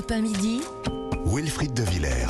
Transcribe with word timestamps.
Europe 0.00 0.12
1 0.12 0.20
midi. 0.22 0.60
Wilfried 1.26 1.74
de 1.74 1.82
Villers. 1.82 2.26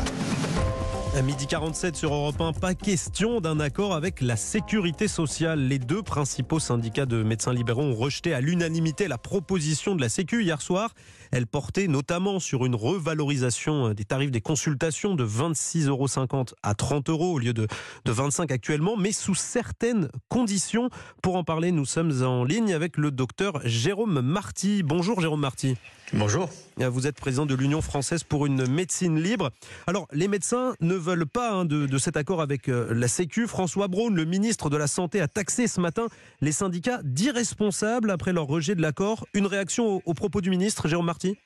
À 1.16 1.22
midi 1.22 1.46
47 1.46 1.94
sur 1.94 2.12
Europe 2.12 2.40
1, 2.40 2.52
pas 2.54 2.74
question 2.74 3.40
d'un 3.40 3.60
accord 3.60 3.94
avec 3.94 4.20
la 4.20 4.34
sécurité 4.34 5.06
sociale. 5.06 5.60
Les 5.60 5.78
deux 5.78 6.02
principaux 6.02 6.58
syndicats 6.58 7.06
de 7.06 7.22
médecins 7.22 7.52
libéraux 7.52 7.82
ont 7.82 7.94
rejeté 7.94 8.34
à 8.34 8.40
l'unanimité 8.40 9.06
la 9.06 9.18
proposition 9.18 9.94
de 9.94 10.00
la 10.00 10.08
Sécu 10.08 10.42
hier 10.42 10.60
soir. 10.60 10.94
Elle 11.30 11.46
portait 11.46 11.86
notamment 11.86 12.40
sur 12.40 12.66
une 12.66 12.74
revalorisation 12.74 13.90
des 13.90 14.04
tarifs 14.04 14.32
des 14.32 14.40
consultations 14.40 15.14
de 15.14 15.24
26,50 15.24 15.86
euros 15.86 16.44
à 16.64 16.74
30 16.74 17.08
euros 17.08 17.34
au 17.34 17.38
lieu 17.38 17.52
de, 17.52 17.68
de 18.04 18.12
25 18.12 18.50
actuellement, 18.50 18.96
mais 18.96 19.12
sous 19.12 19.36
certaines 19.36 20.08
conditions. 20.28 20.90
Pour 21.22 21.36
en 21.36 21.44
parler, 21.44 21.70
nous 21.70 21.86
sommes 21.86 22.24
en 22.24 22.42
ligne 22.42 22.74
avec 22.74 22.96
le 22.96 23.12
docteur 23.12 23.60
Jérôme 23.64 24.22
Marty. 24.22 24.82
Bonjour 24.82 25.20
Jérôme 25.20 25.40
Marty. 25.40 25.76
Bonjour. 26.12 26.50
Vous 26.76 27.06
êtes 27.06 27.14
président 27.16 27.46
de 27.46 27.54
l'Union 27.54 27.80
française 27.80 28.24
pour 28.24 28.44
une 28.44 28.66
médecine 28.66 29.20
libre. 29.20 29.50
Alors, 29.86 30.08
les 30.12 30.26
médecins 30.26 30.74
ne 30.80 30.94
veulent 30.94 31.26
pas 31.26 31.52
hein, 31.52 31.64
de, 31.64 31.86
de, 31.86 31.98
cet 31.98 32.16
accord 32.16 32.42
avec 32.42 32.68
euh, 32.68 32.92
la 32.92 33.06
Sécu. 33.06 33.46
François 33.46 33.86
Braun, 33.86 34.12
le 34.12 34.24
ministre 34.24 34.70
de 34.70 34.76
la 34.76 34.88
Santé, 34.88 35.20
a 35.20 35.28
taxé 35.28 35.68
ce 35.68 35.80
matin 35.80 36.08
les 36.40 36.50
syndicats 36.50 37.00
d'irresponsables 37.04 38.10
après 38.10 38.32
leur 38.32 38.46
rejet 38.46 38.74
de 38.74 38.82
l'accord. 38.82 39.26
Une 39.34 39.46
réaction 39.46 39.86
aux, 39.86 40.02
aux 40.04 40.14
propos 40.14 40.40
du 40.40 40.50
ministre, 40.50 40.88
Jérôme 40.88 41.06
Marty? 41.06 41.38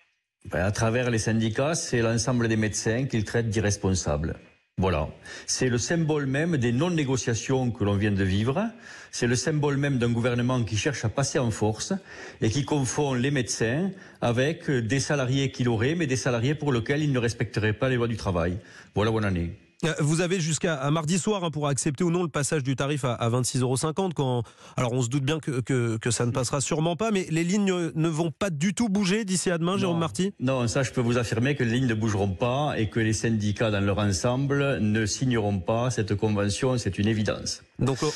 Ben, 0.50 0.64
À 0.64 0.72
travers 0.72 1.10
les 1.10 1.19
syndicats, 1.19 1.74
c'est 1.74 2.00
l'ensemble 2.00 2.48
des 2.48 2.56
médecins 2.56 3.05
qu'ils 3.05 3.24
traitent 3.24 3.50
d'irresponsables. 3.50 4.36
Voilà. 4.84 5.09
C'est 5.46 5.70
le 5.70 5.78
symbole 5.78 6.27
même 6.27 6.59
des 6.59 6.70
non-négociations 6.70 7.70
que 7.70 7.84
l'on 7.84 7.96
vient 7.96 8.10
de 8.10 8.23
vivre. 8.23 8.69
C'est 9.12 9.27
le 9.27 9.34
symbole 9.34 9.78
même 9.78 9.98
d'un 9.98 10.10
gouvernement 10.10 10.62
qui 10.62 10.77
cherche 10.77 11.05
à 11.05 11.09
passer 11.09 11.38
en 11.38 11.50
force 11.50 11.95
et 12.42 12.50
qui 12.50 12.66
confond 12.66 13.14
les 13.14 13.30
médecins 13.30 13.92
avec 14.20 14.70
des 14.70 15.00
salariés 15.00 15.50
qu'il 15.52 15.70
aurait, 15.70 15.95
mais 15.95 16.06
des 16.06 16.16
salariés 16.16 16.55
pour 16.55 16.70
lesquels 16.70 17.02
il 17.02 17.12
ne 17.12 17.19
respecterait 17.19 17.73
pas 17.73 17.88
les 17.88 17.97
lois 17.97 18.09
du 18.09 18.19
travail. 18.19 18.59
Voilà 18.95 19.10
où 19.10 19.19
on. 19.19 19.64
Vous 20.00 20.20
avez 20.20 20.41
jusqu'à 20.41 20.91
mardi 20.91 21.19
soir 21.19 21.44
hein, 21.44 21.50
pour 21.50 21.69
accepter 21.69 22.05
ou 22.05 22.11
non 22.11 22.22
le 22.22 22.28
passage 22.28 22.62
du 22.62 22.77
tarif 22.77 23.05
à, 23.05 23.14
à 23.14 23.28
26,50 23.28 23.61
euros. 23.61 23.77
Quand, 24.14 24.42
alors 24.77 24.92
on 24.92 25.03
se 25.03 25.08
doute 25.08 25.25
bien 25.25 25.41
que, 25.41 25.61
que, 25.61 25.97
que, 25.97 26.11
ça 26.11 26.27
ne 26.27 26.30
passera 26.30 26.61
sûrement 26.61 26.97
pas, 26.97 27.11
mais 27.11 27.27
les 27.30 27.44
lignes 27.44 27.91
ne 27.95 28.08
vont 28.08 28.30
pas 28.30 28.50
du 28.50 28.75
tout 28.75 28.89
bouger 28.89 29.25
d'ici 29.25 29.50
à 29.50 29.58
demain, 29.58 29.72
non, 29.72 29.78
Jérôme 29.78 29.98
Marty? 29.98 30.33
Non, 30.41 30.67
ça 30.69 30.83
je 30.83 30.91
peux 30.92 31.00
vous 31.00 31.19
affirmer 31.19 31.55
que 31.55 31.64
les 31.64 31.72
lignes 31.72 31.86
ne 31.86 31.95
bougeront 31.95 32.30
pas 32.30 32.75
et 32.78 32.89
que 32.89 33.00
les 33.00 33.12
syndicats 33.12 33.70
dans 33.70 33.80
leur 33.80 33.98
ensemble 33.98 34.78
ne 34.80 35.06
signeront 35.06 35.58
pas 35.58 35.91
cette 35.91 36.14
convention, 36.14 36.78
c'est 36.78 36.98
une 36.98 37.08
évidence. 37.08 37.62
Donc 37.80 37.98
on, 38.03 38.11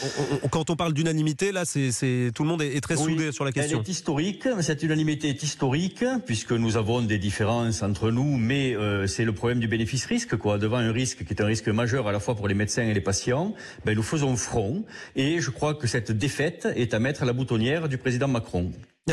on, 0.44 0.48
quand 0.48 0.70
on 0.70 0.76
parle 0.76 0.92
d'unanimité, 0.92 1.50
là, 1.50 1.64
c'est 1.64 2.30
tout 2.34 2.44
le 2.44 2.48
monde 2.48 2.62
est, 2.62 2.76
est 2.76 2.80
très 2.80 2.96
oui, 2.96 3.12
soudé 3.12 3.32
sur 3.32 3.44
la 3.44 3.52
question. 3.52 3.78
Elle 3.78 3.88
est 3.88 3.90
historique, 3.90 4.48
cette 4.60 4.82
unanimité 4.82 5.28
est 5.28 5.42
historique 5.42 6.04
puisque 6.26 6.52
nous 6.52 6.76
avons 6.76 7.02
des 7.02 7.18
différences 7.18 7.82
entre 7.82 8.10
nous, 8.10 8.36
mais 8.36 8.76
euh, 8.76 9.06
c'est 9.06 9.24
le 9.24 9.32
problème 9.32 9.58
du 9.58 9.66
bénéfice-risque, 9.66 10.36
quoi. 10.36 10.58
Devant 10.58 10.76
un 10.76 10.92
risque 10.92 11.24
qui 11.24 11.34
est 11.34 11.42
un 11.42 11.46
risque 11.46 11.68
majeur 11.68 12.06
à 12.06 12.12
la 12.12 12.20
fois 12.20 12.36
pour 12.36 12.46
les 12.46 12.54
médecins 12.54 12.84
et 12.84 12.94
les 12.94 13.00
patients, 13.00 13.54
ben, 13.84 13.96
nous 13.96 14.02
faisons 14.02 14.36
front 14.36 14.84
et 15.16 15.40
je 15.40 15.50
crois 15.50 15.74
que 15.74 15.88
cette 15.88 16.12
défaite 16.12 16.68
est 16.76 16.94
à 16.94 17.00
mettre 17.00 17.24
à 17.24 17.26
la 17.26 17.32
boutonnière 17.32 17.88
du 17.88 17.98
président 17.98 18.28
Macron. 18.28 18.72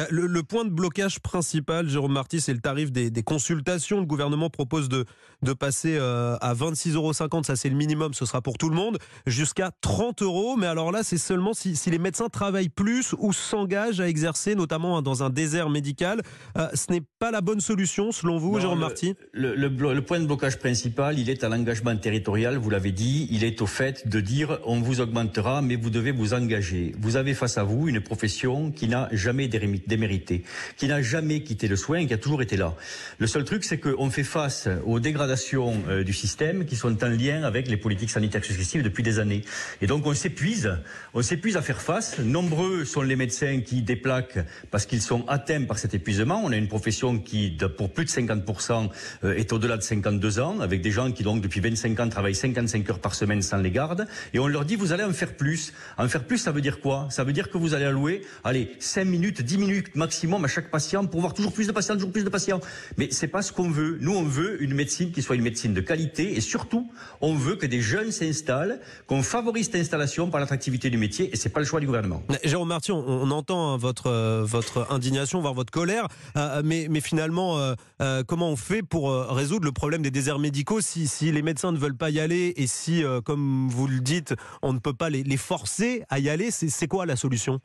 Le, 0.09 0.27
le, 0.27 0.43
point 0.43 0.65
de 0.65 0.69
blocage 0.69 1.19
principal, 1.19 1.87
Jérôme 1.87 2.13
Marty, 2.13 2.41
c'est 2.41 2.53
le 2.53 2.59
tarif 2.59 2.91
des, 2.91 3.09
des, 3.09 3.23
consultations. 3.23 3.99
Le 3.99 4.05
gouvernement 4.05 4.49
propose 4.49 4.89
de, 4.89 5.05
de 5.41 5.53
passer 5.53 5.95
euh, 5.97 6.35
à 6.41 6.53
26,50 6.53 6.93
euros, 6.95 7.13
ça 7.13 7.55
c'est 7.55 7.69
le 7.69 7.75
minimum, 7.75 8.13
ce 8.13 8.25
sera 8.25 8.41
pour 8.41 8.57
tout 8.57 8.69
le 8.69 8.75
monde, 8.75 8.97
jusqu'à 9.25 9.71
30 9.81 10.21
euros. 10.21 10.57
Mais 10.57 10.67
alors 10.67 10.91
là, 10.91 11.03
c'est 11.03 11.17
seulement 11.17 11.53
si, 11.53 11.75
si, 11.75 11.91
les 11.91 11.97
médecins 11.97 12.27
travaillent 12.27 12.69
plus 12.69 13.15
ou 13.17 13.31
s'engagent 13.31 14.01
à 14.01 14.09
exercer, 14.09 14.55
notamment 14.55 15.01
dans 15.01 15.23
un 15.23 15.29
désert 15.29 15.69
médical. 15.69 16.21
Euh, 16.57 16.67
ce 16.73 16.91
n'est 16.91 17.03
pas 17.19 17.31
la 17.31 17.41
bonne 17.41 17.61
solution, 17.61 18.11
selon 18.11 18.37
vous, 18.37 18.55
non, 18.55 18.59
Jérôme 18.59 18.79
le, 18.79 18.85
Marty? 18.85 19.15
le, 19.31 19.55
le, 19.55 20.01
point 20.01 20.19
de 20.19 20.25
blocage 20.25 20.59
principal, 20.59 21.19
il 21.19 21.29
est 21.29 21.43
à 21.43 21.49
l'engagement 21.49 21.95
territorial, 21.95 22.57
vous 22.57 22.69
l'avez 22.69 22.91
dit, 22.91 23.27
il 23.31 23.43
est 23.43 23.61
au 23.61 23.65
fait 23.65 24.07
de 24.07 24.19
dire 24.19 24.59
on 24.65 24.81
vous 24.81 24.99
augmentera, 24.99 25.61
mais 25.61 25.75
vous 25.77 25.89
devez 25.89 26.11
vous 26.11 26.33
engager. 26.33 26.93
Vous 26.99 27.15
avez 27.15 27.33
face 27.33 27.57
à 27.57 27.63
vous 27.63 27.87
une 27.87 28.01
profession 28.01 28.71
qui 28.71 28.87
n'a 28.87 29.07
jamais 29.11 29.47
démérité, 29.87 30.43
qui 30.77 30.87
n'a 30.87 31.01
jamais 31.01 31.41
quitté 31.41 31.67
le 31.67 31.75
soin, 31.75 32.05
qui 32.05 32.13
a 32.13 32.17
toujours 32.17 32.41
été 32.41 32.57
là. 32.57 32.75
Le 33.19 33.27
seul 33.27 33.43
truc, 33.43 33.63
c'est 33.63 33.77
qu'on 33.77 34.09
fait 34.09 34.23
face 34.23 34.67
aux 34.85 34.99
dégradations 34.99 35.83
euh, 35.87 36.03
du 36.03 36.13
système 36.13 36.65
qui 36.65 36.75
sont 36.75 37.03
en 37.03 37.09
lien 37.09 37.43
avec 37.43 37.67
les 37.67 37.77
politiques 37.77 38.09
sanitaires 38.09 38.43
successives 38.43 38.83
depuis 38.83 39.03
des 39.03 39.19
années. 39.19 39.41
Et 39.81 39.87
donc 39.87 40.05
on 40.05 40.13
s'épuise, 40.13 40.77
on 41.13 41.21
s'épuise 41.21 41.57
à 41.57 41.61
faire 41.61 41.81
face. 41.81 42.19
Nombreux 42.19 42.85
sont 42.85 43.01
les 43.01 43.15
médecins 43.15 43.61
qui 43.61 43.81
déplaquent 43.81 44.39
parce 44.71 44.85
qu'ils 44.85 45.01
sont 45.01 45.25
atteints 45.27 45.63
par 45.63 45.77
cet 45.77 45.93
épuisement. 45.93 46.41
On 46.43 46.51
a 46.51 46.57
une 46.57 46.67
profession 46.67 47.19
qui, 47.19 47.57
pour 47.77 47.93
plus 47.93 48.05
de 48.05 48.09
50%, 48.09 48.89
euh, 49.23 49.35
est 49.35 49.53
au-delà 49.53 49.77
de 49.77 49.83
52 49.83 50.39
ans, 50.39 50.59
avec 50.59 50.81
des 50.81 50.91
gens 50.91 51.11
qui 51.11 51.23
donc 51.23 51.41
depuis 51.41 51.59
25 51.59 51.99
ans 51.99 52.09
travaillent 52.09 52.35
55 52.35 52.89
heures 52.89 52.99
par 52.99 53.15
semaine 53.15 53.41
sans 53.41 53.57
les 53.57 53.71
gardes. 53.71 54.07
Et 54.33 54.39
on 54.39 54.47
leur 54.47 54.65
dit, 54.65 54.75
vous 54.75 54.93
allez 54.93 55.03
en 55.03 55.13
faire 55.13 55.35
plus. 55.35 55.73
En 55.97 56.07
faire 56.07 56.23
plus, 56.23 56.37
ça 56.37 56.51
veut 56.51 56.61
dire 56.61 56.79
quoi? 56.79 57.07
Ça 57.09 57.23
veut 57.23 57.33
dire 57.33 57.49
que 57.49 57.57
vous 57.57 57.73
allez 57.73 57.85
allouer, 57.85 58.21
allez, 58.43 58.71
5 58.79 59.05
minutes, 59.05 59.41
10 59.41 59.57
minutes 59.57 59.64
maximum 59.95 60.45
à 60.45 60.47
chaque 60.47 60.71
patient 60.71 61.05
pour 61.05 61.21
voir 61.21 61.33
toujours 61.33 61.53
plus 61.53 61.67
de 61.67 61.71
patients, 61.71 61.95
toujours 61.95 62.11
plus 62.11 62.23
de 62.23 62.29
patients. 62.29 62.59
Mais 62.97 63.09
c'est 63.11 63.27
pas 63.27 63.41
ce 63.41 63.51
qu'on 63.51 63.69
veut. 63.69 63.97
Nous, 64.01 64.13
on 64.13 64.23
veut 64.23 64.61
une 64.61 64.73
médecine 64.73 65.11
qui 65.11 65.21
soit 65.21 65.35
une 65.35 65.43
médecine 65.43 65.73
de 65.73 65.81
qualité 65.81 66.35
et 66.35 66.41
surtout, 66.41 66.89
on 67.21 67.35
veut 67.35 67.55
que 67.55 67.65
des 67.65 67.81
jeunes 67.81 68.11
s'installent, 68.11 68.79
qu'on 69.07 69.23
favorise 69.23 69.65
cette 69.65 69.75
installation 69.75 70.29
par 70.29 70.39
l'attractivité 70.39 70.89
du 70.89 70.97
métier 70.97 71.29
et 71.31 71.35
c'est 71.35 71.49
pas 71.49 71.59
le 71.59 71.65
choix 71.65 71.79
du 71.79 71.85
gouvernement. 71.85 72.23
Jérôme 72.43 72.69
Marty, 72.69 72.91
on, 72.91 73.31
entend 73.31 73.73
hein, 73.73 73.77
votre 73.77 74.07
euh, 74.07 74.43
votre 74.45 74.87
indignation, 74.91 75.41
voire 75.41 75.53
votre 75.53 75.71
colère, 75.71 76.07
euh, 76.37 76.61
mais 76.63 76.87
mais 76.89 77.01
finalement, 77.01 77.57
euh, 77.57 77.73
euh 78.01 78.23
comment 78.25 78.49
on 78.49 78.55
fait 78.55 78.83
pour 78.83 79.09
euh, 79.09 79.27
résoudre 79.31 79.65
le 79.65 79.71
problème 79.71 80.01
des 80.01 80.11
déserts 80.11 80.39
médicaux 80.39 80.81
si, 80.81 81.07
si 81.07 81.31
les 81.31 81.41
médecins 81.41 81.71
ne 81.71 81.77
veulent 81.77 81.97
pas 81.97 82.09
y 82.09 82.19
aller 82.19 82.53
et 82.57 82.67
si, 82.67 83.03
euh, 83.03 83.21
comme 83.21 83.67
vous 83.69 83.87
le 83.87 83.99
dites, 83.99 84.33
on 84.61 84.73
ne 84.73 84.79
peut 84.79 84.93
pas 84.93 85.09
les, 85.09 85.23
les 85.23 85.37
forcer 85.37 86.03
à 86.09 86.19
y 86.19 86.29
aller? 86.29 86.51
C'est 86.51 86.87
quoi 86.87 87.05
la 87.05 87.15
solution? 87.15 87.59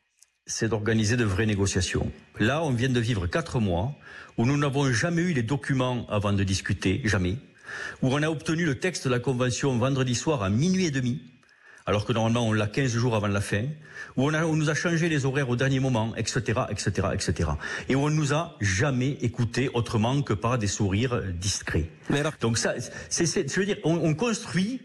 C'est 0.47 0.69
d'organiser 0.69 1.17
de 1.17 1.25
vraies 1.25 1.47
négociations. 1.47 2.11
Là, 2.39 2.63
on 2.63 2.73
vient 2.73 2.89
de 2.89 3.01
vivre 3.01 3.27
quatre 3.27 3.61
mois 3.61 3.95
où 4.37 4.47
nous 4.47 4.57
n'avons 4.57 4.93
jamais 4.93 5.23
eu 5.23 5.33
les 5.33 5.43
documents 5.43 6.07
avant 6.09 6.33
de 6.33 6.43
discuter, 6.45 7.01
jamais, 7.05 7.37
où 8.03 8.09
on 8.09 8.23
a 8.23 8.29
obtenu 8.29 8.65
le 8.65 8.79
texte 8.79 9.05
de 9.05 9.11
la 9.11 9.21
convention 9.21 9.77
vendredi 9.79 10.15
soir 10.15 10.43
à 10.43 10.51
minuit 10.51 10.87
et 10.87 10.91
demi, 10.91 11.23
alors 11.87 12.05
que 12.05 12.13
normalement 12.13 12.47
on 12.47 12.53
l'a 12.53 12.67
15 12.67 12.93
jours 12.93 13.17
avant 13.17 13.27
la 13.27 13.41
fin, 13.41 13.65
où 14.17 14.27
on, 14.27 14.35
a, 14.35 14.45
on, 14.45 14.57
nous 14.57 14.71
a 14.71 14.75
changé 14.75 15.09
les 15.09 15.25
horaires 15.25 15.49
au 15.49 15.57
dernier 15.57 15.81
moment, 15.81 16.15
etc., 16.17 16.61
etc., 16.71 17.09
etc. 17.13 17.51
Et 17.89 17.95
où 17.95 18.01
on 18.01 18.11
nous 18.11 18.33
a 18.35 18.57
jamais 18.61 19.13
écouté 19.23 19.71
autrement 19.75 20.23
que 20.23 20.33
par 20.33 20.59
des 20.59 20.67
sourires 20.67 21.23
discrets. 21.35 21.91
Alors... 22.11 22.33
Donc 22.41 22.59
ça, 22.59 22.75
c'est, 23.09 23.51
je 23.51 23.61
veux 23.61 23.67
dire, 23.67 23.79
on, 23.85 23.95
on 23.95 24.15
construit, 24.15 24.81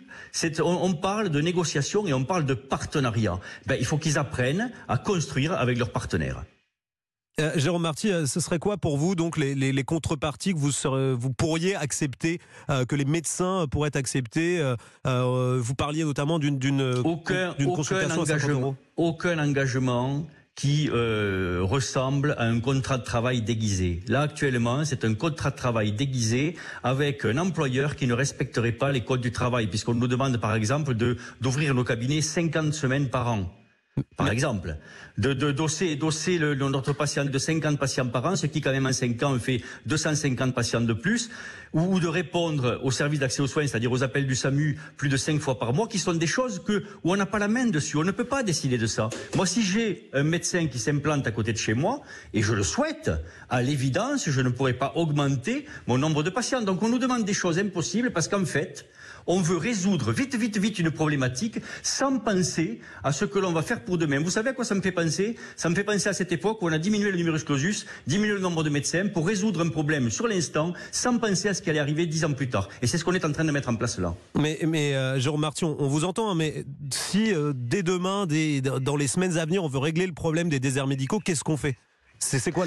on, 0.59 0.63
on, 0.63 0.93
parle 0.93 1.29
de 1.29 1.41
négociation 1.41 2.07
et 2.07 2.13
on 2.13 2.23
parle 2.23 2.45
de 2.45 2.53
partenariat. 2.53 3.39
Ben, 3.65 3.77
il 3.79 3.85
faut 3.85 3.97
qu'ils 3.97 4.17
apprennent 4.17 4.71
à 4.87 4.97
construire 4.97 5.53
avec 5.53 5.77
leurs 5.77 5.91
partenaires. 5.91 6.43
Euh, 7.41 7.51
Jérôme 7.57 7.81
Marty, 7.81 8.13
euh, 8.13 8.25
ce 8.25 8.39
serait 8.39 8.59
quoi 8.59 8.77
pour 8.77 8.97
vous 8.97 9.13
donc 9.13 9.35
les, 9.35 9.55
les, 9.55 9.73
les 9.73 9.83
contreparties 9.83 10.53
que 10.53 10.57
vous, 10.57 10.71
serez, 10.71 11.13
vous 11.13 11.33
pourriez 11.33 11.75
accepter, 11.75 12.39
euh, 12.69 12.85
que 12.85 12.95
les 12.95 13.03
médecins 13.03 13.65
pourraient 13.69 13.97
accepter 13.97 14.63
Vous 15.03 15.75
parliez 15.75 16.05
notamment 16.05 16.39
d'une 16.39 16.81
aucun, 17.03 17.53
consultation 17.53 18.21
aucun 18.21 18.33
engagement, 18.33 18.75
aucun 18.95 19.39
engagement 19.39 20.27
qui 20.55 20.89
ressemble 20.89 22.35
à 22.37 22.45
un 22.45 22.61
contrat 22.61 22.97
de 22.97 23.03
travail 23.03 23.41
déguisé. 23.41 23.99
Là, 24.07 24.21
actuellement, 24.21 24.85
c'est 24.85 25.03
un 25.03 25.13
contrat 25.13 25.51
de 25.51 25.57
travail 25.57 25.91
déguisé 25.91 26.55
avec 26.83 27.25
un 27.25 27.37
employeur 27.37 27.97
qui 27.97 28.07
ne 28.07 28.13
respecterait 28.13 28.71
pas 28.71 28.93
les 28.93 29.01
codes 29.01 29.19
du 29.19 29.33
travail, 29.33 29.67
puisqu'on 29.67 29.95
nous 29.95 30.07
demande, 30.07 30.37
par 30.37 30.55
exemple, 30.55 30.93
de 30.93 31.17
d'ouvrir 31.41 31.73
nos 31.75 31.83
cabinets 31.83 32.21
50 32.21 32.73
semaines 32.73 33.09
par 33.09 33.27
an. 33.27 33.51
Par 34.17 34.29
exemple, 34.29 34.75
de, 35.17 35.31
de 35.31 35.53
dosser, 35.53 35.95
dosser 35.95 36.37
le, 36.37 36.53
notre 36.53 36.91
patient 36.91 37.23
de 37.23 37.37
50 37.37 37.79
patients 37.79 38.07
par 38.07 38.25
an, 38.25 38.35
ce 38.35 38.45
qui 38.45 38.59
quand 38.59 38.73
même 38.73 38.85
en 38.85 38.91
5 38.91 39.23
ans 39.23 39.39
fait 39.39 39.61
250 39.85 40.53
patients 40.53 40.81
de 40.81 40.91
plus, 40.91 41.29
ou, 41.71 42.01
de 42.01 42.07
répondre 42.07 42.81
aux 42.83 42.91
services 42.91 43.21
d'accès 43.21 43.41
aux 43.41 43.47
soins, 43.47 43.65
c'est-à-dire 43.67 43.93
aux 43.93 44.03
appels 44.03 44.27
du 44.27 44.35
SAMU 44.35 44.77
plus 44.97 45.07
de 45.07 45.15
5 45.15 45.39
fois 45.39 45.57
par 45.57 45.71
mois, 45.71 45.87
qui 45.87 45.97
sont 45.97 46.13
des 46.13 46.27
choses 46.27 46.61
que, 46.61 46.83
où 47.05 47.13
on 47.13 47.15
n'a 47.15 47.25
pas 47.25 47.39
la 47.39 47.47
main 47.47 47.67
dessus, 47.67 47.95
on 47.95 48.03
ne 48.03 48.11
peut 48.11 48.25
pas 48.25 48.43
décider 48.43 48.77
de 48.77 48.85
ça. 48.85 49.09
Moi, 49.33 49.45
si 49.45 49.63
j'ai 49.63 50.09
un 50.11 50.23
médecin 50.23 50.67
qui 50.67 50.77
s'implante 50.77 51.25
à 51.25 51.31
côté 51.31 51.53
de 51.53 51.57
chez 51.57 51.73
moi, 51.73 52.01
et 52.33 52.41
je 52.41 52.53
le 52.53 52.63
souhaite, 52.63 53.11
à 53.49 53.61
l'évidence, 53.61 54.29
je 54.29 54.41
ne 54.41 54.49
pourrais 54.49 54.73
pas 54.73 54.91
augmenter 54.95 55.67
mon 55.87 55.97
nombre 55.97 56.21
de 56.21 56.29
patients. 56.29 56.61
Donc 56.61 56.83
on 56.83 56.89
nous 56.89 56.99
demande 56.99 57.23
des 57.23 57.33
choses 57.33 57.59
impossibles 57.59 58.11
parce 58.11 58.27
qu'en 58.27 58.43
fait, 58.43 58.85
on 59.27 59.41
veut 59.41 59.57
résoudre 59.57 60.11
vite, 60.11 60.35
vite, 60.35 60.57
vite 60.57 60.79
une 60.79 60.91
problématique 60.91 61.59
sans 61.83 62.19
penser 62.19 62.79
à 63.03 63.11
ce 63.11 63.25
que 63.25 63.39
l'on 63.39 63.51
va 63.51 63.61
faire 63.61 63.83
pour 63.83 63.97
demain. 63.97 64.19
Vous 64.19 64.29
savez 64.29 64.49
à 64.49 64.53
quoi 64.53 64.65
ça 64.65 64.75
me 64.75 64.81
fait 64.81 64.91
penser? 64.91 65.35
Ça 65.55 65.69
me 65.69 65.75
fait 65.75 65.83
penser 65.83 66.09
à 66.09 66.13
cette 66.13 66.31
époque 66.31 66.61
où 66.61 66.67
on 66.67 66.71
a 66.71 66.77
diminué 66.77 67.11
le 67.11 67.17
numerus 67.17 67.43
clausus, 67.43 67.85
diminué 68.07 68.33
le 68.33 68.39
nombre 68.39 68.63
de 68.63 68.69
médecins 68.69 69.07
pour 69.07 69.25
résoudre 69.27 69.61
un 69.61 69.69
problème 69.69 70.09
sur 70.09 70.27
l'instant 70.27 70.73
sans 70.91 71.17
penser 71.17 71.49
à 71.49 71.53
ce 71.53 71.61
qui 71.61 71.69
allait 71.69 71.79
arriver 71.79 72.05
dix 72.05 72.23
ans 72.25 72.33
plus 72.33 72.49
tard. 72.49 72.69
Et 72.81 72.87
c'est 72.87 72.97
ce 72.97 73.05
qu'on 73.05 73.13
est 73.13 73.25
en 73.25 73.31
train 73.31 73.45
de 73.45 73.51
mettre 73.51 73.69
en 73.69 73.75
place 73.75 73.99
là. 73.99 74.15
Mais, 74.35 74.59
mais 74.67 74.95
euh, 74.95 75.19
Jérôme 75.19 75.41
Marty, 75.41 75.65
on, 75.65 75.87
vous 75.87 76.05
entend, 76.05 76.29
hein, 76.29 76.35
mais 76.35 76.65
si 76.91 77.33
euh, 77.33 77.53
dès 77.55 77.83
demain, 77.83 78.27
dans 78.81 78.95
les 78.95 79.07
semaines 79.07 79.37
à 79.37 79.45
venir, 79.45 79.63
on 79.63 79.67
veut 79.67 79.79
régler 79.79 80.07
le 80.07 80.13
problème 80.13 80.49
des 80.49 80.59
déserts 80.59 80.87
médicaux, 80.87 81.19
qu'est-ce 81.19 81.43
qu'on 81.43 81.57
fait? 81.57 81.77
C'est 82.19 82.51
quoi, 82.51 82.65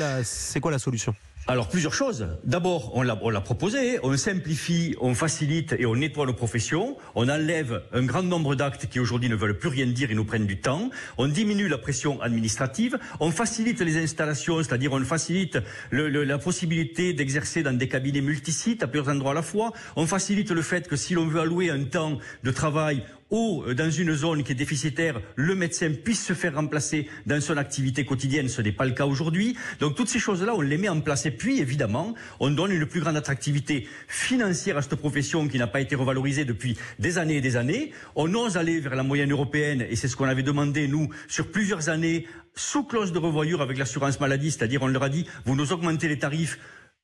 quoi 0.60 0.70
la 0.70 0.78
solution? 0.78 1.14
Alors 1.48 1.68
plusieurs 1.68 1.94
choses. 1.94 2.28
D'abord, 2.44 2.94
on 2.94 3.02
l'a 3.02 3.40
proposé, 3.40 3.98
on 4.02 4.14
simplifie, 4.18 4.94
on 5.00 5.14
facilite 5.14 5.74
et 5.78 5.86
on 5.86 5.96
nettoie 5.96 6.26
nos 6.26 6.34
professions. 6.34 6.98
On 7.14 7.28
enlève 7.30 7.82
un 7.94 8.04
grand 8.04 8.22
nombre 8.22 8.54
d'actes 8.54 8.86
qui 8.86 9.00
aujourd'hui 9.00 9.30
ne 9.30 9.34
veulent 9.34 9.58
plus 9.58 9.70
rien 9.70 9.86
dire 9.86 10.10
et 10.10 10.14
nous 10.14 10.26
prennent 10.26 10.46
du 10.46 10.60
temps. 10.60 10.90
On 11.16 11.26
diminue 11.26 11.66
la 11.66 11.78
pression 11.78 12.20
administrative. 12.20 12.98
On 13.18 13.30
facilite 13.30 13.80
les 13.80 13.96
installations, 13.96 14.62
c'est-à-dire 14.62 14.92
on 14.92 15.02
facilite 15.04 15.58
la 15.90 16.38
possibilité 16.38 17.14
d'exercer 17.14 17.62
dans 17.62 17.76
des 17.76 17.88
cabinets 17.88 18.20
multisites 18.20 18.82
à 18.82 18.86
plusieurs 18.86 19.08
endroits 19.08 19.32
à 19.32 19.34
la 19.34 19.42
fois. 19.42 19.72
On 19.96 20.06
facilite 20.06 20.50
le 20.50 20.62
fait 20.62 20.86
que 20.86 20.96
si 20.96 21.14
l'on 21.14 21.26
veut 21.26 21.40
allouer 21.40 21.70
un 21.70 21.84
temps 21.84 22.18
de 22.44 22.50
travail 22.50 23.04
ou 23.30 23.62
euh, 23.62 23.74
dans 23.74 23.90
une 23.90 24.14
zone 24.14 24.42
qui 24.42 24.52
est 24.52 24.54
déficitaire, 24.54 25.20
le 25.36 25.54
médecin 25.54 25.92
puisse 25.92 26.24
se 26.24 26.32
faire 26.32 26.54
remplacer 26.54 27.08
dans 27.26 27.40
son 27.40 27.56
activité 27.56 28.04
quotidienne. 28.04 28.48
Ce 28.48 28.62
n'est 28.62 28.72
pas 28.72 28.86
le 28.86 28.92
cas 28.92 29.06
aujourd'hui. 29.06 29.56
Donc 29.80 29.94
toutes 29.94 30.08
ces 30.08 30.18
choses-là, 30.18 30.54
on 30.54 30.60
les 30.60 30.78
met 30.78 30.88
en 30.88 31.00
place. 31.00 31.26
Et 31.26 31.30
puis, 31.30 31.60
évidemment, 31.60 32.14
on 32.40 32.50
donne 32.50 32.72
une 32.72 32.86
plus 32.86 33.00
grande 33.00 33.16
attractivité 33.16 33.88
financière 34.06 34.76
à 34.76 34.82
cette 34.82 34.96
profession 34.96 35.46
qui 35.48 35.58
n'a 35.58 35.66
pas 35.66 35.80
été 35.80 35.94
revalorisée 35.94 36.44
depuis 36.44 36.76
des 36.98 37.18
années 37.18 37.36
et 37.36 37.40
des 37.40 37.56
années. 37.56 37.92
On 38.16 38.32
ose 38.34 38.56
aller 38.56 38.80
vers 38.80 38.94
la 38.94 39.02
moyenne 39.02 39.32
européenne, 39.32 39.86
et 39.88 39.96
c'est 39.96 40.08
ce 40.08 40.16
qu'on 40.16 40.24
avait 40.24 40.42
demandé, 40.42 40.88
nous, 40.88 41.08
sur 41.28 41.50
plusieurs 41.50 41.88
années, 41.88 42.26
sous 42.54 42.84
clause 42.84 43.12
de 43.12 43.18
revoyure 43.18 43.62
avec 43.62 43.78
l'assurance 43.78 44.20
maladie, 44.20 44.50
c'est-à-dire 44.50 44.82
on 44.82 44.88
leur 44.88 45.04
a 45.04 45.08
dit, 45.08 45.26
vous 45.44 45.54
nous 45.54 45.72
augmentez 45.72 46.08
les 46.08 46.18
tarifs, 46.18 46.58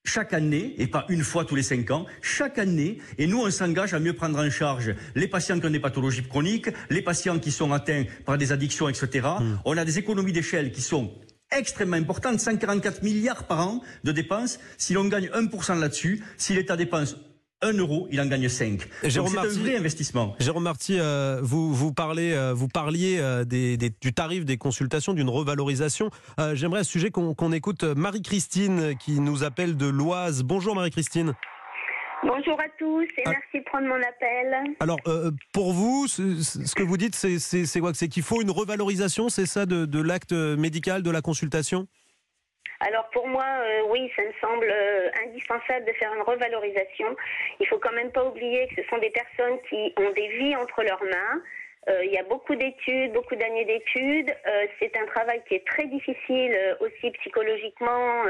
chaque 0.04 0.32
année, 0.32 0.74
et 0.78 0.86
pas 0.86 1.06
une 1.08 1.22
fois 1.22 1.44
tous 1.44 1.56
les 1.56 1.62
cinq 1.62 1.90
ans, 1.90 2.06
chaque 2.22 2.58
année, 2.58 2.98
et 3.18 3.26
nous 3.26 3.40
on 3.40 3.50
s'engage 3.50 3.94
à 3.94 3.98
mieux 3.98 4.12
prendre 4.12 4.38
en 4.38 4.50
charge 4.50 4.94
les 5.14 5.26
patients 5.26 5.58
qui 5.58 5.66
ont 5.66 5.70
des 5.70 5.80
pathologies 5.80 6.22
chroniques, 6.22 6.68
les 6.90 7.02
patients 7.02 7.38
qui 7.38 7.50
sont 7.50 7.72
atteints 7.72 8.04
par 8.24 8.38
des 8.38 8.52
addictions, 8.52 8.88
etc. 8.88 9.26
Hmm. 9.40 9.56
On 9.64 9.76
a 9.76 9.84
des 9.84 9.98
économies 9.98 10.32
d'échelle 10.32 10.70
qui 10.70 10.82
sont 10.82 11.12
extrêmement 11.50 11.96
importantes, 11.96 12.38
144 12.38 13.02
milliards 13.02 13.44
par 13.44 13.66
an 13.66 13.80
de 14.04 14.12
dépenses. 14.12 14.58
Si 14.76 14.92
l'on 14.92 15.06
gagne 15.06 15.28
1% 15.28 15.80
là-dessus, 15.80 16.22
si 16.36 16.54
l'État 16.54 16.76
dépense 16.76 17.16
1 17.64 17.72
euro, 17.78 18.06
il 18.10 18.20
en 18.20 18.26
gagne 18.26 18.48
5. 18.48 18.80
C'est 19.02 19.18
un 19.18 19.22
vrai 19.22 19.76
investissement. 19.76 20.36
Jérôme 20.38 20.64
Marty, 20.64 20.98
euh, 21.00 21.40
vous, 21.42 21.72
vous, 21.72 21.92
parlez, 21.92 22.32
euh, 22.32 22.52
vous 22.52 22.68
parliez 22.68 23.18
euh, 23.18 23.44
des, 23.44 23.76
du 23.76 24.12
tarif 24.12 24.44
des 24.44 24.58
consultations, 24.58 25.14
d'une 25.14 25.30
revalorisation. 25.30 26.10
J'aimerais 26.52 26.80
à 26.80 26.84
ce 26.84 26.90
sujet 26.90 27.10
qu'on 27.10 27.52
écoute 27.52 27.84
Marie-Christine 27.84 28.96
qui 28.98 29.20
nous 29.20 29.44
appelle 29.44 29.76
de 29.76 29.86
l'Oise. 29.86 30.42
Bonjour 30.42 30.74
Marie-Christine. 30.74 31.32
Bonjour 32.22 32.58
à 32.58 32.68
tous 32.78 33.02
et 33.02 33.22
ah. 33.26 33.30
merci 33.30 33.58
de 33.58 33.64
prendre 33.64 33.86
mon 33.86 33.96
appel. 33.96 34.76
Alors, 34.80 34.98
pour 35.52 35.72
vous, 35.72 36.06
ce, 36.06 36.74
que 36.74 36.82
vous 36.82 36.96
dites, 36.96 37.14
c'est 37.14 37.80
quoi? 37.80 37.92
C'est 37.94 38.08
qu'il 38.08 38.22
faut 38.22 38.42
une 38.42 38.50
revalorisation, 38.50 39.28
c'est 39.28 39.46
ça, 39.46 39.66
de, 39.66 39.86
de 39.86 40.00
l'acte 40.00 40.32
médical, 40.32 41.02
de 41.02 41.10
la 41.10 41.22
consultation? 41.22 41.86
Alors 42.80 43.08
pour 43.10 43.26
moi, 43.28 43.44
euh, 43.44 43.82
oui, 43.88 44.10
ça 44.16 44.22
me 44.22 44.32
semble 44.40 44.68
euh, 44.70 45.08
indispensable 45.26 45.84
de 45.86 45.92
faire 45.92 46.12
une 46.14 46.22
revalorisation. 46.22 47.16
Il 47.60 47.66
faut 47.66 47.78
quand 47.78 47.92
même 47.92 48.10
pas 48.10 48.24
oublier 48.24 48.68
que 48.68 48.82
ce 48.82 48.88
sont 48.88 48.98
des 48.98 49.10
personnes 49.10 49.58
qui 49.68 49.92
ont 49.96 50.10
des 50.10 50.28
vies 50.38 50.56
entre 50.56 50.82
leurs 50.82 51.02
mains. 51.04 51.42
Euh, 51.88 52.04
il 52.04 52.12
y 52.12 52.18
a 52.18 52.22
beaucoup 52.22 52.54
d'études, 52.54 53.12
beaucoup 53.12 53.36
d'années 53.36 53.64
d'études. 53.64 54.34
c'est 54.78 54.96
un 54.96 55.06
travail 55.06 55.42
qui 55.46 55.54
est 55.54 55.66
très 55.66 55.86
difficile 55.86 56.76
aussi 56.80 57.10
psychologiquement. 57.10 58.24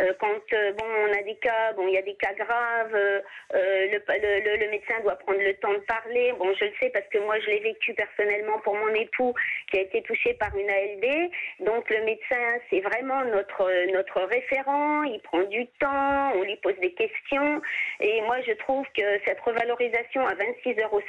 Euh, 0.00 0.12
quand 0.18 0.40
euh, 0.52 0.72
bon, 0.72 0.84
on 1.08 1.12
a 1.12 1.22
des 1.22 1.34
cas, 1.36 1.72
bon, 1.74 1.86
il 1.88 1.94
y 1.94 1.98
a 1.98 2.02
des 2.02 2.14
cas 2.14 2.32
graves, 2.34 2.94
euh, 2.94 3.20
le, 3.52 4.70
médecin 4.70 5.00
doit 5.02 5.16
prendre 5.16 5.40
le 5.40 5.54
temps 5.54 5.72
de 5.72 5.78
parler. 5.80 6.32
Bon, 6.38 6.52
je 6.54 6.64
le 6.64 6.72
sais 6.80 6.90
parce 6.90 7.06
que 7.08 7.18
moi, 7.18 7.38
je 7.40 7.46
l'ai 7.46 7.60
vécu 7.60 7.92
personnellement 7.94 8.58
pour 8.60 8.74
mon 8.76 8.94
époux 8.94 9.34
qui 9.70 9.78
a 9.78 9.82
été 9.82 10.02
touché 10.02 10.34
par 10.34 10.56
une 10.56 10.70
ALD. 10.70 11.30
Donc, 11.60 11.90
le 11.90 12.04
médecin, 12.04 12.60
c'est 12.70 12.80
vraiment 12.80 13.24
notre 13.24 13.70
notre 13.92 14.22
référent. 14.22 15.02
Il 15.02 15.20
prend 15.20 15.42
du 15.42 15.66
temps, 15.78 16.32
on 16.34 16.42
lui 16.42 16.56
pose 16.56 16.78
des 16.80 16.92
questions. 16.92 17.60
Et 18.00 18.22
moi, 18.22 18.40
je 18.46 18.52
trouve 18.52 18.86
que 18.96 19.20
cette 19.26 19.40
revalorisation 19.40 20.26
à 20.26 20.34
26,50 20.34 20.82
euros, 20.82 21.02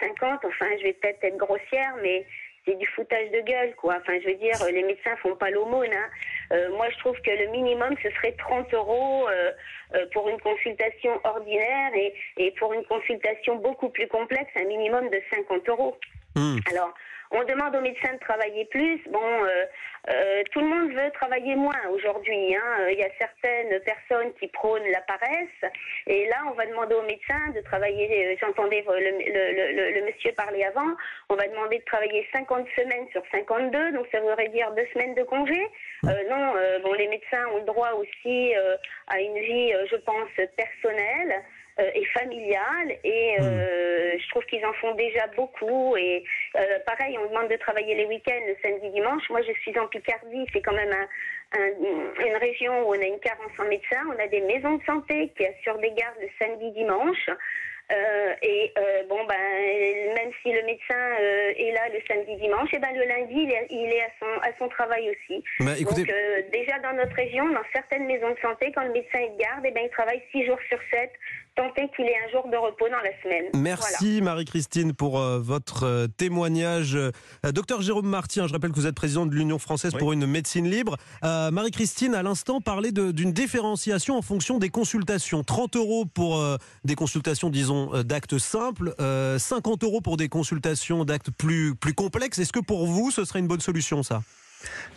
enfin, 0.43 0.67
je 0.79 0.83
vais 0.83 0.93
peut-être 0.93 1.23
être 1.23 1.37
grossière, 1.37 1.95
mais 2.01 2.25
c'est 2.65 2.77
du 2.77 2.85
foutage 2.87 3.31
de 3.31 3.41
gueule, 3.41 3.75
quoi. 3.75 3.97
Enfin, 4.01 4.13
je 4.21 4.29
veux 4.29 4.35
dire, 4.35 4.55
les 4.71 4.83
médecins 4.83 5.15
font 5.17 5.35
pas 5.35 5.49
l'aumône. 5.49 5.91
Hein. 5.91 6.09
Euh, 6.51 6.69
moi, 6.75 6.89
je 6.89 6.97
trouve 6.99 7.19
que 7.21 7.31
le 7.31 7.51
minimum, 7.51 7.95
ce 8.03 8.09
serait 8.11 8.33
30 8.33 8.73
euros 8.73 9.27
euh, 9.29 9.51
euh, 9.95 10.05
pour 10.13 10.29
une 10.29 10.39
consultation 10.39 11.19
ordinaire 11.23 11.91
et, 11.95 12.13
et 12.37 12.51
pour 12.51 12.73
une 12.73 12.83
consultation 12.85 13.55
beaucoup 13.55 13.89
plus 13.89 14.07
complexe, 14.07 14.51
un 14.55 14.65
minimum 14.65 15.09
de 15.09 15.21
50 15.31 15.69
euros. 15.69 15.97
Hmm. 16.35 16.57
Alors, 16.69 16.93
on 17.31 17.43
demande 17.45 17.75
aux 17.75 17.81
médecins 17.81 18.13
de 18.13 18.19
travailler 18.19 18.65
plus. 18.65 18.99
Bon, 19.09 19.19
euh, 19.23 19.65
euh, 20.09 20.43
tout 20.51 20.59
le 20.59 20.67
monde 20.67 20.91
veut 20.91 21.11
travailler 21.11 21.55
moins 21.55 21.79
aujourd'hui. 21.91 22.55
Hein. 22.55 22.89
Il 22.91 22.99
y 22.99 23.03
a 23.03 23.09
certaines 23.19 23.79
personnes 23.81 24.33
qui 24.39 24.47
prônent 24.47 24.87
la 24.91 25.01
paresse. 25.01 25.71
Et 26.07 26.25
là, 26.27 26.37
on 26.49 26.51
va 26.51 26.65
demander 26.65 26.95
aux 26.95 27.03
médecins 27.03 27.49
de 27.55 27.61
travailler, 27.61 28.33
euh, 28.33 28.35
j'entendais 28.41 28.83
le, 28.85 29.99
le, 29.99 30.05
monsieur 30.05 30.31
parler 30.33 30.63
avant, 30.63 30.95
on 31.29 31.35
va 31.35 31.47
demander 31.47 31.79
de 31.79 31.85
travailler 31.85 32.27
50 32.33 32.67
semaines 32.77 33.07
sur 33.11 33.23
52, 33.31 33.93
donc 33.93 34.07
ça 34.11 34.19
voudrait 34.19 34.49
dire 34.49 34.71
deux 34.71 34.87
semaines 34.93 35.15
de 35.15 35.23
congé. 35.23 35.61
non, 36.03 36.53
bon, 36.83 36.93
les 36.93 37.07
médecins 37.07 37.47
ont 37.53 37.57
le 37.57 37.65
droit 37.65 37.91
aussi 37.91 38.53
à 39.07 39.19
une 39.19 39.39
vie, 39.39 39.73
je 39.89 39.95
pense, 39.97 40.29
personnelle. 40.57 41.43
Euh, 41.81 41.89
et 41.95 42.05
familiale 42.05 42.97
et 43.03 43.37
euh, 43.39 44.15
hmm. 44.15 44.19
je 44.19 44.29
trouve 44.29 44.45
qu'ils 44.45 44.65
en 44.65 44.73
font 44.73 44.93
déjà 44.95 45.25
beaucoup 45.35 45.95
et 45.95 46.23
euh, 46.55 46.79
pareil 46.85 47.17
on 47.17 47.27
demande 47.27 47.49
de 47.49 47.55
travailler 47.55 47.95
les 47.95 48.05
week-ends 48.05 48.45
le 48.47 48.55
samedi 48.61 48.89
dimanche. 48.89 49.23
Moi 49.29 49.41
je 49.41 49.53
suis 49.61 49.77
en 49.79 49.87
Picardie 49.87 50.45
c'est 50.53 50.61
quand 50.61 50.73
même 50.73 50.95
une 51.55 52.35
région 52.37 52.83
où 52.83 52.93
on 52.95 53.01
a 53.01 53.05
une 53.05 53.19
carence 53.19 53.51
en 53.57 53.65
médecins. 53.65 54.03
On 54.07 54.19
a 54.23 54.27
des 54.27 54.41
maisons 54.41 54.77
de 54.77 54.83
santé 54.83 55.31
qui 55.35 55.45
assurent 55.45 55.79
des 55.79 55.91
gardes 55.91 56.17
le 56.21 56.29
samedi 56.39 56.71
dimanche. 56.71 57.29
Et 58.41 58.73
bon 59.09 59.23
ben 59.25 60.13
même 60.15 60.31
si 60.41 60.51
le 60.53 60.63
médecin 60.63 61.03
est 61.57 61.71
là 61.73 61.89
le 61.89 61.99
samedi 62.07 62.35
dimanche 62.37 62.69
et 62.73 62.77
eh 62.77 62.79
ben 62.79 62.93
le 62.95 63.05
lundi 63.05 63.47
il 63.69 63.91
est, 63.93 64.01
à 64.01 64.09
son 64.19 64.41
à 64.41 64.51
son 64.59 64.69
travail 64.69 65.09
aussi. 65.09 65.43
Bah, 65.59 65.73
donc 65.81 66.07
déjà 66.51 66.79
dans 66.79 66.93
notre 66.93 67.15
région 67.15 67.49
dans 67.49 67.65
certaines 67.73 68.05
maisons 68.05 68.29
de 68.29 68.39
santé 68.39 68.71
quand 68.73 68.83
le 68.83 68.93
médecin 68.93 69.19
est 69.19 69.31
de 69.31 69.37
garde 69.37 69.65
et 69.65 69.69
eh 69.69 69.71
ben 69.71 69.83
il 69.83 69.89
travaille 69.89 70.21
six 70.31 70.45
jours 70.45 70.59
sur 70.69 70.79
sept 70.89 71.11
tenter 71.55 71.89
qu'il 71.95 72.05
ait 72.05 72.15
un 72.27 72.31
jour 72.31 72.49
de 72.49 72.57
repos 72.57 72.87
dans 72.89 72.97
la 72.97 73.21
semaine. 73.21 73.45
Merci 73.53 74.21
Marie-Christine 74.21 74.93
pour 74.93 75.19
euh, 75.19 75.39
votre 75.39 75.85
euh, 75.85 76.07
témoignage. 76.07 76.95
Euh, 76.95 77.11
docteur 77.51 77.81
Jérôme 77.81 78.07
Martin, 78.07 78.47
je 78.47 78.53
rappelle 78.53 78.71
que 78.71 78.75
vous 78.75 78.87
êtes 78.87 78.95
président 78.95 79.25
de 79.25 79.35
l'Union 79.35 79.59
française 79.59 79.93
pour 79.97 80.13
une 80.13 80.25
médecine 80.25 80.69
libre. 80.69 80.97
Marie-Christine, 81.23 82.15
à 82.15 82.23
l'instant, 82.23 82.61
parlait 82.61 82.91
d'une 82.91 83.33
différenciation 83.33 84.17
en 84.17 84.21
fonction 84.21 84.57
des 84.57 84.69
consultations. 84.69 85.43
30 85.43 85.75
euros 85.75 86.05
pour 86.05 86.41
des 86.83 86.95
consultations, 86.95 87.49
disons, 87.49 88.03
d'actes 88.03 88.37
simples, 88.37 88.93
50 89.37 89.83
euros 89.83 90.01
pour 90.01 90.17
des 90.17 90.29
consultations 90.29 91.05
d'actes 91.05 91.31
plus, 91.31 91.75
plus 91.75 91.93
complexes. 91.93 92.39
Est-ce 92.39 92.53
que 92.53 92.59
pour 92.59 92.85
vous, 92.87 93.11
ce 93.11 93.25
serait 93.25 93.39
une 93.39 93.47
bonne 93.47 93.61
solution, 93.61 94.03
ça? 94.03 94.21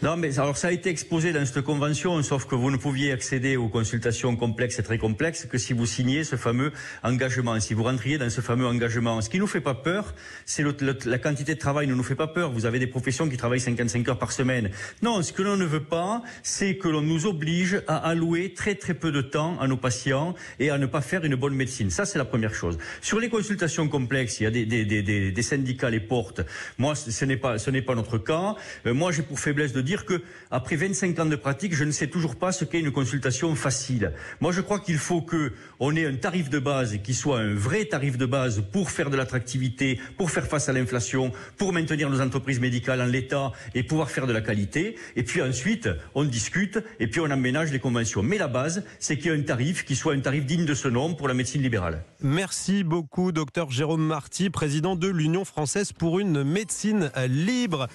Non, 0.03 0.17
mais 0.17 0.39
alors 0.39 0.57
ça 0.57 0.69
a 0.69 0.71
été 0.71 0.91
exposé 0.91 1.33
dans 1.33 1.47
cette 1.47 1.63
convention, 1.63 2.23
sauf 2.23 2.47
que 2.47 2.55
vous 2.55 2.71
ne 2.71 2.77
pouviez 2.77 3.13
accéder 3.13 3.57
aux 3.57 3.69
consultations 3.69 4.37
complexes 4.37 4.79
et 4.79 4.83
très 4.83 4.99
complexes 4.99 5.47
que 5.47 5.57
si 5.57 5.73
vous 5.73 5.87
signiez 5.87 6.25
ce 6.25 6.37
fameux 6.37 6.73
engagement, 7.03 7.59
si 7.61 7.75
vous 7.75 7.85
rentriez 7.85 8.19
dans 8.19 8.29
ce 8.29 8.41
fameux 8.41 8.67
engagement. 8.67 9.21
Ce 9.21 9.31
qui 9.31 9.39
nous 9.39 9.47
fait 9.47 9.61
pas 9.61 9.75
peur, 9.75 10.15
c'est 10.45 10.65
la 11.07 11.19
quantité 11.19 11.55
de 11.55 11.59
travail 11.59 11.87
ne 11.87 11.95
nous 11.95 12.03
fait 12.03 12.15
pas 12.17 12.27
peur. 12.27 12.53
Vous 12.53 12.67
avez 12.67 12.79
des 12.79 12.87
professions 12.87 13.29
qui 13.29 13.37
travaillent 13.37 13.61
55 13.61 14.09
heures 14.09 14.19
par 14.19 14.33
semaine. 14.33 14.71
Non, 15.03 15.23
ce 15.23 15.33
que 15.33 15.43
l'on 15.43 15.57
ne 15.57 15.65
veut 15.65 15.85
pas, 15.85 16.23
c'est 16.43 16.77
que 16.77 16.89
l'on 16.89 17.01
nous 17.01 17.27
oblige 17.27 17.81
à 17.87 17.97
allouer 17.97 18.53
très 18.53 18.75
très 18.75 18.95
peu 18.95 19.13
de 19.13 19.23
temps 19.23 19.59
à 19.61 19.69
nos 19.69 19.77
patients 19.77 20.35
et 20.59 20.71
à 20.71 20.79
ne 20.79 20.87
pas 20.87 21.01
faire 21.01 21.25
une 21.25 21.37
bonne 21.37 21.55
médecine. 21.55 21.91
Ça, 21.91 22.05
c'est 22.05 22.19
la 22.19 22.25
première 22.25 22.55
chose. 22.55 22.79
Sur 23.01 23.21
les 23.21 23.29
consultations 23.29 23.89
complexes, 23.89 24.41
il 24.41 24.45
y 24.45 24.47
a 24.47 24.51
des, 24.51 25.43
syndicats 25.43 25.91
les 25.91 26.01
portent. 26.01 26.43
Moi, 26.79 26.95
ce 26.95 27.25
n'est 27.25 27.37
pas, 27.37 27.59
ce 27.59 27.71
n'est 27.71 27.83
pas 27.83 27.95
notre 27.95 28.19
cas. 28.19 28.57
Euh, 28.87 28.95
moi, 28.95 29.13
j'ai 29.13 29.23
pour 29.23 29.39
de 29.55 29.81
dire 29.81 30.05
que 30.05 30.21
après 30.51 30.77
25 30.77 31.19
ans 31.21 31.27
de 31.27 31.37
pratique, 31.37 31.75
je 31.75 31.85
ne 31.85 31.93
sais 31.93 32.09
toujours 32.09 32.37
pas 32.37 32.53
ce 32.53 32.65
qu'est 32.65 32.81
une 32.81 32.91
consultation 32.91 33.55
facile. 33.55 34.13
Moi, 34.41 34.53
je 34.53 34.61
crois 34.61 34.81
qu'il 34.81 34.99
faut 34.99 35.23
que 35.23 35.53
on 35.79 35.95
ait 35.95 36.07
un 36.07 36.17
tarif 36.17 36.51
de 36.51 36.59
base 36.59 36.99
qui 37.03 37.15
soit 37.15 37.39
un 37.39 37.55
vrai 37.55 37.85
tarif 37.85 38.19
de 38.19 38.27
base 38.27 38.63
pour 38.73 38.91
faire 38.91 39.11
de 39.11 39.17
l'attractivité, 39.17 40.01
pour 40.19 40.31
faire 40.31 40.47
face 40.47 40.69
à 40.69 40.73
l'inflation, 40.73 41.33
pour 41.57 41.73
maintenir 41.73 42.11
nos 42.11 42.21
entreprises 42.21 42.61
médicales 42.61 43.01
en 43.01 43.07
l'état 43.07 43.53
et 43.75 43.85
pouvoir 43.85 44.11
faire 44.11 44.27
de 44.27 44.33
la 44.33 44.41
qualité. 44.41 44.97
Et 45.17 45.23
puis 45.23 45.41
ensuite, 45.41 45.89
on 46.15 46.25
discute 46.25 46.79
et 46.99 47.07
puis 47.07 47.21
on 47.21 47.31
aménage 47.31 47.71
les 47.71 47.79
conventions. 47.79 48.23
Mais 48.23 48.39
la 48.39 48.49
base, 48.49 48.85
c'est 48.99 49.17
qu'il 49.17 49.31
y 49.31 49.35
ait 49.35 49.39
un 49.39 49.43
tarif 49.43 49.85
qui 49.85 49.95
soit 49.95 50.15
un 50.15 50.21
tarif 50.21 50.45
digne 50.45 50.67
de 50.67 50.75
ce 50.75 50.89
nom 50.89 51.15
pour 51.15 51.29
la 51.29 51.35
médecine 51.35 51.63
libérale. 51.63 52.03
Merci 52.21 52.83
beaucoup, 52.83 53.31
docteur 53.31 53.71
Jérôme 53.71 54.05
Marty, 54.05 54.51
président 54.51 54.97
de 54.97 55.09
l'Union 55.09 55.45
française 55.45 55.93
pour 55.93 56.19
une 56.19 56.43
médecine 56.43 57.11
libre. 57.29 57.89